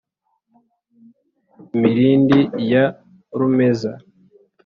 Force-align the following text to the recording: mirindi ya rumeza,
mirindi 1.79 2.39
ya 2.71 2.85
rumeza, 3.39 3.91